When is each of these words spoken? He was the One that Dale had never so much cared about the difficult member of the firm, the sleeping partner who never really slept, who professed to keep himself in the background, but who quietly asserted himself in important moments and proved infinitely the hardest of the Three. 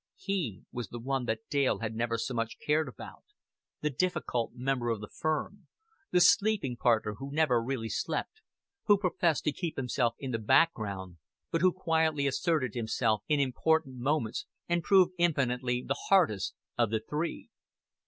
He 0.17 0.63
was 0.71 0.87
the 0.87 0.97
One 0.99 1.25
that 1.25 1.47
Dale 1.47 1.77
had 1.77 1.93
never 1.93 2.17
so 2.17 2.33
much 2.33 2.57
cared 2.57 2.89
about 2.89 3.23
the 3.81 3.91
difficult 3.91 4.53
member 4.55 4.89
of 4.89 4.99
the 4.99 5.07
firm, 5.07 5.67
the 6.09 6.19
sleeping 6.19 6.75
partner 6.75 7.17
who 7.19 7.31
never 7.31 7.61
really 7.61 7.87
slept, 7.89 8.41
who 8.85 8.97
professed 8.97 9.43
to 9.43 9.51
keep 9.51 9.77
himself 9.77 10.15
in 10.17 10.31
the 10.31 10.39
background, 10.39 11.17
but 11.51 11.61
who 11.61 11.71
quietly 11.71 12.25
asserted 12.25 12.73
himself 12.73 13.21
in 13.27 13.39
important 13.39 13.97
moments 13.97 14.47
and 14.67 14.81
proved 14.81 15.11
infinitely 15.19 15.83
the 15.87 16.05
hardest 16.09 16.55
of 16.79 16.89
the 16.89 17.03
Three. 17.07 17.49